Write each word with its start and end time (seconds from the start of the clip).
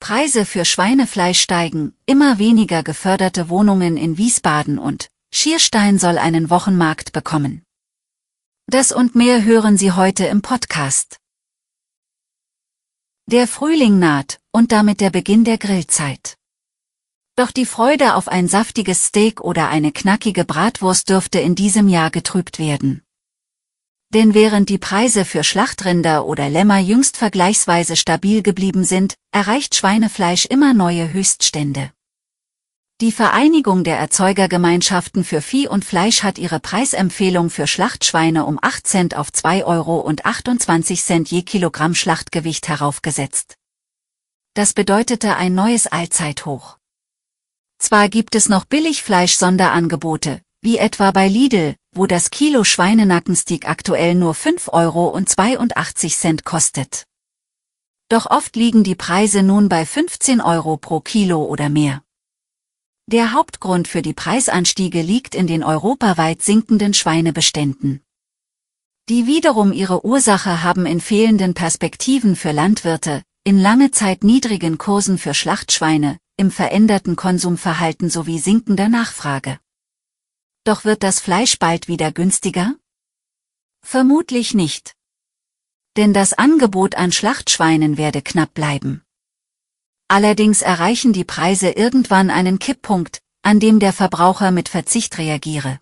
Preise 0.00 0.44
für 0.44 0.64
Schweinefleisch 0.64 1.40
steigen, 1.40 1.94
immer 2.06 2.38
weniger 2.38 2.82
geförderte 2.82 3.48
Wohnungen 3.48 3.96
in 3.96 4.16
Wiesbaden 4.16 4.78
und 4.78 5.08
Schierstein 5.32 5.98
soll 5.98 6.18
einen 6.18 6.50
Wochenmarkt 6.50 7.12
bekommen. 7.12 7.62
Das 8.66 8.92
und 8.92 9.14
mehr 9.14 9.44
hören 9.44 9.76
Sie 9.76 9.92
heute 9.92 10.26
im 10.26 10.42
Podcast. 10.42 11.18
Der 13.26 13.46
Frühling 13.46 13.98
naht 13.98 14.40
und 14.52 14.72
damit 14.72 15.00
der 15.00 15.10
Beginn 15.10 15.44
der 15.44 15.58
Grillzeit. 15.58 16.36
Doch 17.36 17.50
die 17.50 17.66
Freude 17.66 18.14
auf 18.14 18.28
ein 18.28 18.48
saftiges 18.48 19.04
Steak 19.04 19.40
oder 19.40 19.68
eine 19.68 19.92
knackige 19.92 20.44
Bratwurst 20.44 21.08
dürfte 21.08 21.38
in 21.38 21.54
diesem 21.54 21.88
Jahr 21.88 22.10
getrübt 22.10 22.58
werden. 22.58 23.02
Denn 24.14 24.32
während 24.32 24.70
die 24.70 24.78
Preise 24.78 25.26
für 25.26 25.44
Schlachtrinder 25.44 26.24
oder 26.24 26.48
Lämmer 26.48 26.78
jüngst 26.78 27.18
vergleichsweise 27.18 27.94
stabil 27.94 28.42
geblieben 28.42 28.84
sind, 28.84 29.14
erreicht 29.32 29.74
Schweinefleisch 29.74 30.46
immer 30.46 30.72
neue 30.72 31.12
Höchststände. 31.12 31.92
Die 33.02 33.12
Vereinigung 33.12 33.84
der 33.84 33.98
Erzeugergemeinschaften 33.98 35.24
für 35.24 35.40
Vieh 35.40 35.68
und 35.68 35.84
Fleisch 35.84 36.24
hat 36.24 36.38
ihre 36.38 36.58
Preisempfehlung 36.58 37.48
für 37.48 37.66
Schlachtschweine 37.66 38.44
um 38.44 38.58
8 38.60 38.86
Cent 38.86 39.16
auf 39.16 39.30
2 39.30 39.64
Euro 39.64 40.00
und 40.00 40.24
28 40.24 41.04
Cent 41.04 41.30
je 41.30 41.42
Kilogramm 41.42 41.94
Schlachtgewicht 41.94 42.66
heraufgesetzt. 42.66 43.54
Das 44.54 44.72
bedeutete 44.72 45.36
ein 45.36 45.54
neues 45.54 45.86
Allzeithoch. 45.86 46.78
Zwar 47.78 48.08
gibt 48.08 48.34
es 48.34 48.48
noch 48.48 48.64
Billigfleisch-Sonderangebote, 48.64 50.40
wie 50.62 50.78
etwa 50.78 51.12
bei 51.12 51.28
Lidl, 51.28 51.76
wo 51.94 52.06
das 52.06 52.30
Kilo 52.30 52.64
Schweinenackensteak 52.64 53.68
aktuell 53.68 54.14
nur 54.14 54.34
5 54.34 54.68
Euro 54.72 55.08
und 55.08 55.28
82 55.28 56.16
Cent 56.16 56.44
kostet. 56.44 57.04
Doch 58.08 58.26
oft 58.26 58.56
liegen 58.56 58.84
die 58.84 58.94
Preise 58.94 59.42
nun 59.42 59.68
bei 59.68 59.84
15 59.84 60.40
Euro 60.40 60.76
pro 60.76 61.00
Kilo 61.00 61.44
oder 61.44 61.68
mehr. 61.68 62.02
Der 63.06 63.32
Hauptgrund 63.32 63.88
für 63.88 64.02
die 64.02 64.12
Preisanstiege 64.12 65.02
liegt 65.02 65.34
in 65.34 65.46
den 65.46 65.64
europaweit 65.64 66.42
sinkenden 66.42 66.94
Schweinebeständen. 66.94 68.02
Die 69.08 69.26
wiederum 69.26 69.72
ihre 69.72 70.04
Ursache 70.04 70.62
haben 70.62 70.84
in 70.84 71.00
fehlenden 71.00 71.54
Perspektiven 71.54 72.36
für 72.36 72.52
Landwirte, 72.52 73.22
in 73.44 73.58
lange 73.58 73.90
Zeit 73.90 74.24
niedrigen 74.24 74.76
Kursen 74.76 75.16
für 75.16 75.32
Schlachtschweine, 75.32 76.18
im 76.36 76.50
veränderten 76.50 77.16
Konsumverhalten 77.16 78.10
sowie 78.10 78.38
sinkender 78.38 78.90
Nachfrage. 78.90 79.58
Doch 80.68 80.84
wird 80.84 81.02
das 81.02 81.18
Fleisch 81.18 81.58
bald 81.58 81.88
wieder 81.88 82.12
günstiger? 82.12 82.74
Vermutlich 83.80 84.52
nicht. 84.52 84.94
Denn 85.96 86.12
das 86.12 86.34
Angebot 86.34 86.94
an 86.94 87.10
Schlachtschweinen 87.10 87.96
werde 87.96 88.20
knapp 88.20 88.52
bleiben. 88.52 89.02
Allerdings 90.08 90.60
erreichen 90.60 91.14
die 91.14 91.24
Preise 91.24 91.70
irgendwann 91.70 92.28
einen 92.28 92.58
Kipppunkt, 92.58 93.22
an 93.40 93.60
dem 93.60 93.80
der 93.80 93.94
Verbraucher 93.94 94.50
mit 94.50 94.68
Verzicht 94.68 95.16
reagiere. 95.16 95.80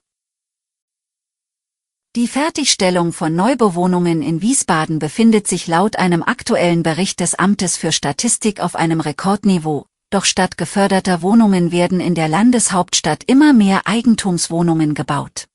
Die 2.14 2.28
Fertigstellung 2.28 3.12
von 3.12 3.34
Neubewohnungen 3.34 4.22
in 4.22 4.40
Wiesbaden 4.40 5.00
befindet 5.00 5.48
sich 5.48 5.66
laut 5.66 5.96
einem 5.96 6.22
aktuellen 6.22 6.84
Bericht 6.84 7.18
des 7.18 7.34
Amtes 7.34 7.76
für 7.76 7.90
Statistik 7.90 8.60
auf 8.60 8.76
einem 8.76 9.00
Rekordniveau, 9.00 9.88
doch 10.10 10.24
statt 10.24 10.56
geförderter 10.56 11.22
Wohnungen 11.22 11.72
werden 11.72 12.00
in 12.00 12.14
der 12.14 12.28
Landeshauptstadt 12.28 13.24
immer 13.26 13.52
mehr 13.52 13.86
Eigentumswohnungen 13.86 14.94
gebaut. 14.94 15.48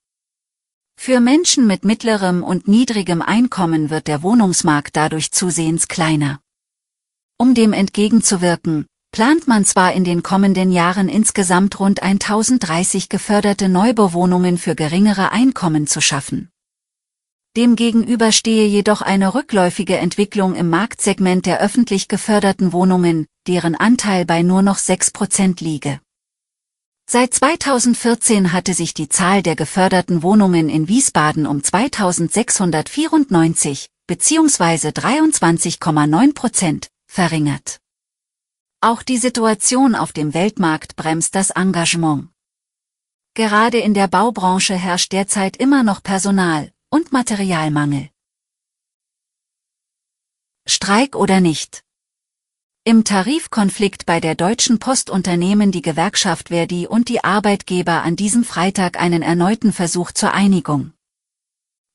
Für 0.95 1.19
Menschen 1.19 1.66
mit 1.66 1.84
mittlerem 1.84 2.44
und 2.44 2.67
niedrigem 2.67 3.23
Einkommen 3.23 3.89
wird 3.89 4.07
der 4.07 4.22
Wohnungsmarkt 4.22 4.95
dadurch 4.95 5.31
zusehends 5.31 5.88
kleiner. 5.88 6.39
Um 7.38 7.56
dem 7.56 7.73
entgegenzuwirken, 7.73 8.85
plant 9.12 9.47
man 9.47 9.66
zwar 9.66 9.94
in 9.94 10.03
den 10.03 10.22
kommenden 10.22 10.72
Jahren 10.72 11.09
insgesamt 11.09 11.79
rund 11.79 12.03
1030 12.03 13.09
geförderte 13.09 13.68
Neubewohnungen 13.68 14.59
für 14.59 14.75
geringere 14.75 15.31
Einkommen 15.31 15.88
zu 15.88 16.01
schaffen. 16.01 16.50
Demgegenüber 17.57 18.31
stehe 18.31 18.66
jedoch 18.66 19.01
eine 19.01 19.34
rückläufige 19.34 19.97
Entwicklung 19.97 20.56
im 20.56 20.69
Marktsegment 20.69 21.45
der 21.45 21.59
öffentlich 21.59 22.07
geförderten 22.07 22.72
Wohnungen, 22.72 23.28
deren 23.45 23.75
Anteil 23.75 24.25
bei 24.25 24.41
nur 24.41 24.62
noch 24.62 24.78
6% 24.78 25.62
liege. 25.62 26.00
Seit 27.09 27.34
2014 27.34 28.53
hatte 28.53 28.73
sich 28.73 28.94
die 28.94 29.09
Zahl 29.09 29.44
der 29.44 29.57
geförderten 29.57 30.23
Wohnungen 30.23 30.69
in 30.69 30.88
Wiesbaden 30.88 31.45
um 31.45 31.62
2694 31.62 33.89
bzw. 34.07 34.88
23,9 34.88 36.33
Prozent 36.33 36.88
verringert. 37.06 37.81
Auch 38.79 39.03
die 39.03 39.18
Situation 39.18 39.95
auf 39.95 40.13
dem 40.13 40.33
Weltmarkt 40.33 40.95
bremst 40.95 41.35
das 41.35 41.50
Engagement. 41.50 42.29
Gerade 43.33 43.79
in 43.79 43.94
der 43.94 44.07
Baubranche 44.07 44.75
herrscht 44.75 45.12
derzeit 45.12 45.57
immer 45.57 45.83
noch 45.83 46.01
Personal- 46.01 46.72
und 46.91 47.13
Materialmangel. 47.13 48.09
Streik 50.68 51.16
oder 51.16 51.40
nicht? 51.40 51.84
Im 52.84 53.06
Tarifkonflikt 53.06 54.06
bei 54.06 54.19
der 54.19 54.35
Deutschen 54.35 54.79
Post 54.79 55.09
unternehmen 55.09 55.72
die 55.72 55.81
Gewerkschaft 55.81 56.50
Verdi 56.50 56.88
und 56.88 57.07
die 57.07 57.24
Arbeitgeber 57.24 58.03
an 58.03 58.18
diesem 58.18 58.44
Freitag 58.44 59.00
einen 59.00 59.22
erneuten 59.22 59.72
Versuch 59.72 60.12
zur 60.12 60.34
Einigung. 60.34 60.91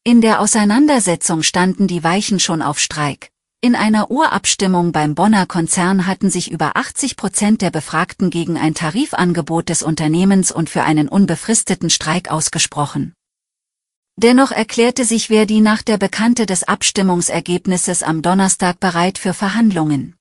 In 0.02 0.22
der 0.22 0.40
Auseinandersetzung 0.40 1.42
standen 1.42 1.88
die 1.88 2.02
Weichen 2.02 2.40
schon 2.40 2.62
auf 2.62 2.78
Streik. 2.78 3.30
In 3.60 3.74
einer 3.74 4.10
Urabstimmung 4.10 4.92
beim 4.92 5.14
Bonner 5.14 5.44
Konzern 5.44 6.06
hatten 6.06 6.30
sich 6.30 6.50
über 6.50 6.76
80 6.76 7.16
Prozent 7.16 7.62
der 7.62 7.70
Befragten 7.70 8.30
gegen 8.30 8.56
ein 8.56 8.74
Tarifangebot 8.74 9.68
des 9.68 9.82
Unternehmens 9.82 10.52
und 10.52 10.70
für 10.70 10.84
einen 10.84 11.08
unbefristeten 11.08 11.90
Streik 11.90 12.30
ausgesprochen. 12.30 13.16
Dennoch 14.19 14.50
erklärte 14.50 15.04
sich 15.04 15.28
Verdi 15.28 15.60
nach 15.60 15.82
der 15.82 15.99
Bekannte 15.99 16.47
des 16.47 16.65
Abstimmungsergebnisses 16.65 18.03
am 18.03 18.22
Donnerstag 18.22 18.81
bereit 18.81 19.19
für 19.19 19.34
Verhandlungen. 19.34 20.16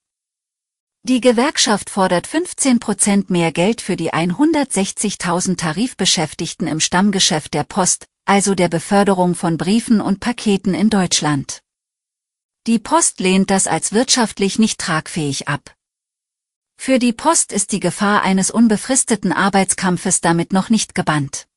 Die 1.04 1.22
Gewerkschaft 1.22 1.90
fordert 1.90 2.28
15 2.28 2.80
Prozent 2.80 3.30
mehr 3.30 3.54
Geld 3.54 3.80
für 3.80 3.96
die 3.96 4.12
160.000 4.12 5.56
Tarifbeschäftigten 5.56 6.68
im 6.68 6.82
Stammgeschäft 6.82 7.54
der 7.54 7.64
Post, 7.64 8.08
also 8.26 8.54
der 8.54 8.68
Beförderung 8.68 9.34
von 9.34 9.58
Briefen 9.58 10.02
und 10.02 10.20
Paketen 10.20 10.74
in 10.74 10.90
Deutschland. 10.90 11.62
Die 12.68 12.80
Post 12.80 13.22
lehnt 13.22 13.50
das 13.50 13.68
als 13.68 13.94
wirtschaftlich 13.94 14.60
nicht 14.60 14.80
tragfähig 14.80 15.48
ab. 15.48 15.74
Für 16.76 17.00
die 17.00 17.14
Post 17.14 17.54
ist 17.54 17.72
die 17.72 17.80
Gefahr 17.80 18.24
eines 18.24 18.52
unbefristeten 18.52 19.32
Arbeitskampfes 19.32 20.20
damit 20.20 20.52
noch 20.52 20.70
nicht 20.70 20.96
gebannt. 20.96 21.48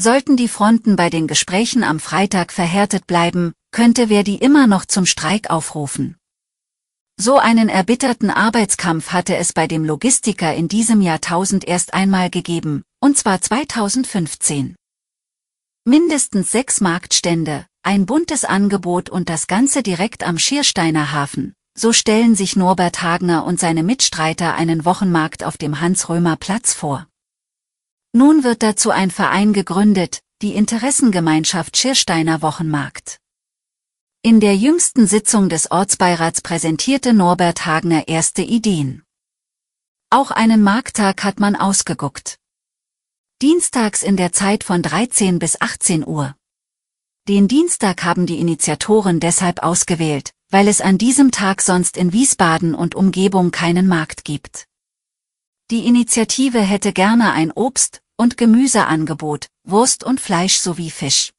Sollten 0.00 0.36
die 0.36 0.48
Fronten 0.48 0.96
bei 0.96 1.10
den 1.10 1.26
Gesprächen 1.26 1.84
am 1.84 2.00
Freitag 2.00 2.52
verhärtet 2.52 3.06
bleiben, 3.06 3.52
könnte 3.70 4.08
Verdi 4.08 4.36
immer 4.36 4.66
noch 4.66 4.84
zum 4.84 5.06
Streik 5.06 5.50
aufrufen. 5.50 6.16
So 7.20 7.38
einen 7.38 7.68
erbitterten 7.68 8.30
Arbeitskampf 8.30 9.12
hatte 9.12 9.36
es 9.36 9.52
bei 9.52 9.66
dem 9.66 9.84
Logistiker 9.84 10.54
in 10.54 10.68
diesem 10.68 11.00
Jahrtausend 11.00 11.66
erst 11.66 11.94
einmal 11.94 12.30
gegeben, 12.30 12.82
und 13.00 13.16
zwar 13.18 13.40
2015. 13.40 14.74
Mindestens 15.84 16.50
sechs 16.50 16.80
Marktstände, 16.80 17.66
ein 17.82 18.06
buntes 18.06 18.44
Angebot 18.44 19.10
und 19.10 19.28
das 19.28 19.46
Ganze 19.46 19.82
direkt 19.82 20.24
am 20.24 20.38
Schiersteiner 20.38 21.12
Hafen. 21.12 21.54
So 21.76 21.92
stellen 21.92 22.34
sich 22.34 22.54
Norbert 22.54 23.02
Hagner 23.02 23.44
und 23.44 23.58
seine 23.58 23.82
Mitstreiter 23.82 24.54
einen 24.54 24.84
Wochenmarkt 24.84 25.42
auf 25.42 25.56
dem 25.56 25.80
Hans-Römer-Platz 25.80 26.74
vor. 26.74 27.06
Nun 28.14 28.44
wird 28.44 28.62
dazu 28.62 28.90
ein 28.90 29.10
Verein 29.10 29.54
gegründet, 29.54 30.20
die 30.42 30.54
Interessengemeinschaft 30.54 31.78
Schiersteiner 31.78 32.42
Wochenmarkt. 32.42 33.18
In 34.22 34.38
der 34.38 34.54
jüngsten 34.54 35.06
Sitzung 35.06 35.48
des 35.48 35.70
Ortsbeirats 35.70 36.42
präsentierte 36.42 37.14
Norbert 37.14 37.64
Hagner 37.64 38.08
erste 38.08 38.42
Ideen. 38.42 39.02
Auch 40.10 40.30
einen 40.30 40.62
Markttag 40.62 41.24
hat 41.24 41.40
man 41.40 41.56
ausgeguckt. 41.56 42.38
Dienstags 43.40 44.02
in 44.02 44.18
der 44.18 44.32
Zeit 44.32 44.62
von 44.62 44.82
13 44.82 45.38
bis 45.38 45.58
18 45.60 46.06
Uhr. 46.06 46.36
Den 47.28 47.48
Dienstag 47.48 48.04
haben 48.04 48.26
die 48.26 48.40
Initiatoren 48.40 49.20
deshalb 49.20 49.62
ausgewählt, 49.62 50.32
weil 50.50 50.68
es 50.68 50.82
an 50.82 50.98
diesem 50.98 51.30
Tag 51.30 51.62
sonst 51.62 51.96
in 51.96 52.12
Wiesbaden 52.12 52.74
und 52.74 52.94
Umgebung 52.94 53.52
keinen 53.52 53.88
Markt 53.88 54.24
gibt. 54.24 54.68
Die 55.72 55.86
Initiative 55.86 56.60
hätte 56.60 56.92
gerne 56.92 57.32
ein 57.32 57.50
Obst- 57.50 58.02
und 58.18 58.36
Gemüseangebot, 58.36 59.46
Wurst 59.66 60.04
und 60.04 60.20
Fleisch 60.20 60.58
sowie 60.58 60.90
Fisch. 60.90 61.32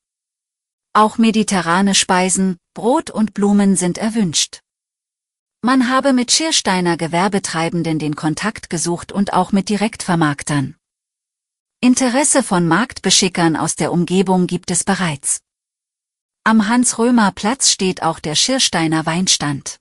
Auch 0.92 1.20
mediterrane 1.20 1.94
Speisen, 1.94 2.58
Brot 2.74 3.12
und 3.12 3.36
Blumen 3.36 3.76
sind 3.76 4.00
erwünscht. 4.00 4.62
Man 5.62 5.88
habe 5.88 6.14
mit 6.14 6.32
Schiersteiner 6.32 6.98
Gewerbetreibenden 6.98 8.00
den 8.00 8.16
Kontakt 8.16 8.72
gesucht 8.72 9.12
und 9.12 9.34
auch 9.34 9.52
mit 9.52 9.70
Direktvermarktern. 9.70 10.78
Interesse 11.80 12.42
von 12.42 12.68
Marktbeschickern 12.68 13.56
aus 13.56 13.76
der 13.76 13.92
Umgebung 13.92 14.48
gibt 14.48 14.72
es 14.72 14.84
bereits. 14.84 15.42
Am 16.44 16.68
Hans-Römer-Platz 16.68 17.70
steht 17.70 18.02
auch 18.02 18.18
der 18.20 18.34
Schiersteiner 18.34 19.06
Weinstand. 19.06 19.78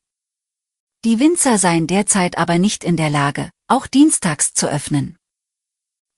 Die 1.05 1.19
Winzer 1.19 1.59
seien 1.59 1.89
derzeit 1.89 2.39
aber 2.39 2.59
nicht 2.59 2.85
in 2.85 2.97
der 2.97 3.11
Lage, 3.11 3.51
auch 3.67 3.89
dienstags 3.89 4.55
zu 4.55 4.69
öffnen. 4.69 5.19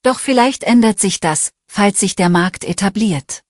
Doch 0.03 0.19
vielleicht 0.19 0.63
ändert 0.63 0.99
sich 0.99 1.19
das, 1.19 1.51
falls 1.67 1.99
sich 1.99 2.15
der 2.15 2.29
Markt 2.29 2.63
etabliert. 2.63 3.43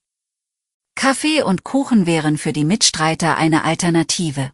Kaffee 0.95 1.41
und 1.41 1.65
Kuchen 1.65 2.05
wären 2.05 2.37
für 2.37 2.53
die 2.53 2.63
Mitstreiter 2.63 3.35
eine 3.35 3.65
Alternative. 3.65 4.53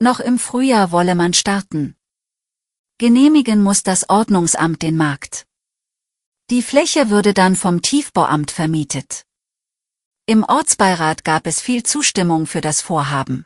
Noch 0.00 0.20
im 0.20 0.38
Frühjahr 0.38 0.92
wolle 0.92 1.14
man 1.14 1.34
starten. 1.34 1.94
Genehmigen 2.96 3.62
muss 3.62 3.82
das 3.82 4.08
Ordnungsamt 4.08 4.80
den 4.80 4.96
Markt. 4.96 5.46
Die 6.48 6.62
Fläche 6.62 7.10
würde 7.10 7.34
dann 7.34 7.54
vom 7.54 7.82
Tiefbauamt 7.82 8.50
vermietet. 8.50 9.26
Im 10.24 10.42
Ortsbeirat 10.42 11.24
gab 11.24 11.46
es 11.46 11.60
viel 11.60 11.82
Zustimmung 11.82 12.46
für 12.46 12.62
das 12.62 12.80
Vorhaben. 12.80 13.44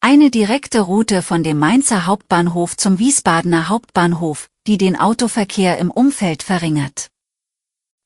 Eine 0.00 0.30
direkte 0.30 0.80
Route 0.80 1.22
von 1.22 1.42
dem 1.42 1.58
Mainzer 1.58 2.06
Hauptbahnhof 2.06 2.76
zum 2.76 2.98
Wiesbadener 2.98 3.68
Hauptbahnhof, 3.68 4.48
die 4.66 4.78
den 4.78 4.96
Autoverkehr 4.96 5.78
im 5.78 5.90
Umfeld 5.90 6.42
verringert. 6.42 7.10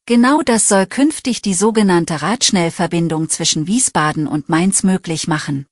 Genau 0.06 0.42
das 0.42 0.69
soll 0.69 0.87
künftig 0.87 1.42
die 1.42 1.54
sogenannte 1.54 2.22
Radschnellverbindung 2.22 3.28
zwischen 3.28 3.66
Wiesbaden 3.66 4.26
und 4.26 4.48
Mainz 4.48 4.82
möglich 4.82 5.28
machen. 5.28 5.66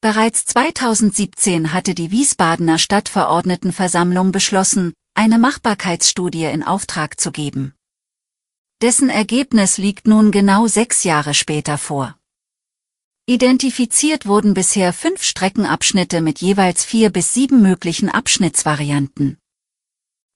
Bereits 0.00 0.44
2017 0.46 1.72
hatte 1.72 1.94
die 1.94 2.10
Wiesbadener 2.10 2.78
Stadtverordnetenversammlung 2.78 4.32
beschlossen, 4.32 4.94
eine 5.14 5.38
Machbarkeitsstudie 5.38 6.44
in 6.44 6.62
Auftrag 6.62 7.20
zu 7.20 7.32
geben. 7.32 7.74
Dessen 8.80 9.10
Ergebnis 9.10 9.78
liegt 9.78 10.08
nun 10.08 10.32
genau 10.32 10.66
sechs 10.66 11.04
Jahre 11.04 11.34
später 11.34 11.78
vor. 11.78 12.16
Identifiziert 13.26 14.26
wurden 14.26 14.52
bisher 14.52 14.92
fünf 14.92 15.22
Streckenabschnitte 15.22 16.20
mit 16.20 16.40
jeweils 16.40 16.84
vier 16.84 17.08
bis 17.08 17.32
sieben 17.32 17.62
möglichen 17.62 18.08
Abschnittsvarianten. 18.08 19.38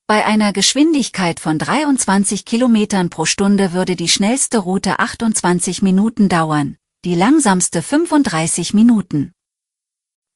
Bei 0.06 0.24
einer 0.24 0.52
Geschwindigkeit 0.52 1.40
von 1.40 1.58
23 1.58 2.44
Kilometern 2.44 3.10
pro 3.10 3.24
Stunde 3.24 3.72
würde 3.72 3.96
die 3.96 4.08
schnellste 4.08 4.58
Route 4.58 5.00
28 5.00 5.82
Minuten 5.82 6.28
dauern, 6.28 6.76
die 7.04 7.16
langsamste 7.16 7.82
35 7.82 8.72
Minuten. 8.72 9.32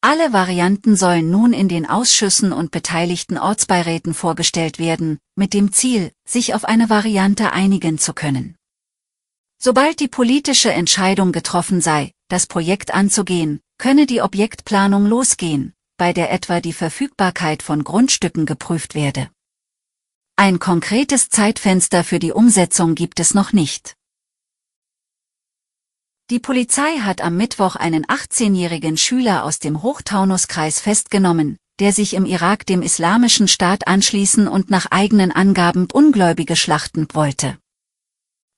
Alle 0.00 0.32
Varianten 0.32 0.96
sollen 0.96 1.30
nun 1.30 1.52
in 1.52 1.68
den 1.68 1.88
Ausschüssen 1.88 2.52
und 2.52 2.72
beteiligten 2.72 3.38
Ortsbeiräten 3.38 4.12
vorgestellt 4.12 4.80
werden, 4.80 5.20
mit 5.36 5.54
dem 5.54 5.70
Ziel, 5.70 6.10
sich 6.26 6.52
auf 6.52 6.64
eine 6.64 6.90
Variante 6.90 7.52
einigen 7.52 7.96
zu 7.98 8.12
können. 8.12 8.56
Sobald 9.62 10.00
die 10.00 10.08
politische 10.08 10.72
Entscheidung 10.72 11.32
getroffen 11.32 11.82
sei, 11.82 12.12
das 12.28 12.46
Projekt 12.46 12.94
anzugehen, 12.94 13.60
könne 13.76 14.06
die 14.06 14.22
Objektplanung 14.22 15.04
losgehen, 15.04 15.74
bei 15.98 16.14
der 16.14 16.32
etwa 16.32 16.62
die 16.62 16.72
Verfügbarkeit 16.72 17.62
von 17.62 17.84
Grundstücken 17.84 18.46
geprüft 18.46 18.94
werde. 18.94 19.28
Ein 20.36 20.60
konkretes 20.60 21.28
Zeitfenster 21.28 22.04
für 22.04 22.18
die 22.18 22.32
Umsetzung 22.32 22.94
gibt 22.94 23.20
es 23.20 23.34
noch 23.34 23.52
nicht. 23.52 23.96
Die 26.30 26.38
Polizei 26.38 27.00
hat 27.00 27.20
am 27.20 27.36
Mittwoch 27.36 27.76
einen 27.76 28.06
18-jährigen 28.06 28.96
Schüler 28.96 29.44
aus 29.44 29.58
dem 29.58 29.82
Hochtaunuskreis 29.82 30.80
festgenommen, 30.80 31.58
der 31.80 31.92
sich 31.92 32.14
im 32.14 32.24
Irak 32.24 32.64
dem 32.64 32.80
islamischen 32.80 33.46
Staat 33.46 33.86
anschließen 33.86 34.48
und 34.48 34.70
nach 34.70 34.86
eigenen 34.90 35.32
Angaben 35.32 35.86
Ungläubige 35.92 36.56
schlachten 36.56 37.08
wollte. 37.12 37.58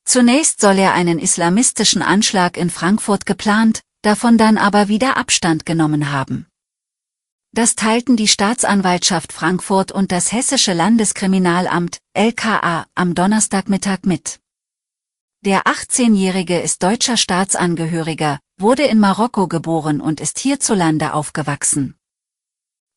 Zunächst 0.04 0.60
soll 0.60 0.78
er 0.78 0.94
einen 0.94 1.18
islamistischen 1.18 2.02
Anschlag 2.02 2.56
in 2.56 2.70
Frankfurt 2.70 3.26
geplant, 3.26 3.82
davon 4.02 4.36
dann 4.36 4.58
aber 4.58 4.88
wieder 4.88 5.16
Abstand 5.16 5.64
genommen 5.64 6.10
haben. 6.10 6.46
Das 7.54 7.76
teilten 7.76 8.16
die 8.16 8.28
Staatsanwaltschaft 8.28 9.32
Frankfurt 9.32 9.92
und 9.92 10.10
das 10.10 10.32
Hessische 10.32 10.72
Landeskriminalamt, 10.72 11.98
LKA, 12.14 12.86
am 12.94 13.14
Donnerstagmittag 13.14 14.04
mit. 14.04 14.40
Der 15.44 15.64
18-Jährige 15.64 16.60
ist 16.60 16.82
deutscher 16.82 17.16
Staatsangehöriger, 17.16 18.38
wurde 18.58 18.84
in 18.84 18.98
Marokko 18.98 19.48
geboren 19.48 20.00
und 20.00 20.20
ist 20.20 20.38
hierzulande 20.38 21.12
aufgewachsen. 21.12 21.96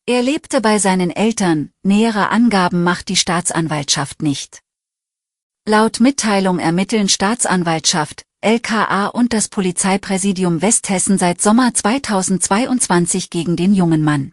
Er 0.06 0.22
lebte 0.22 0.60
bei 0.60 0.78
seinen 0.78 1.10
Eltern, 1.10 1.70
nähere 1.82 2.30
Angaben 2.30 2.82
macht 2.82 3.08
die 3.08 3.16
Staatsanwaltschaft 3.16 4.22
nicht. 4.22 4.60
Laut 5.68 5.98
Mitteilung 5.98 6.60
ermitteln 6.60 7.08
Staatsanwaltschaft, 7.08 8.22
LKA 8.40 9.08
und 9.08 9.32
das 9.32 9.48
Polizeipräsidium 9.48 10.62
Westhessen 10.62 11.18
seit 11.18 11.42
Sommer 11.42 11.74
2022 11.74 13.30
gegen 13.30 13.56
den 13.56 13.74
jungen 13.74 14.04
Mann. 14.04 14.32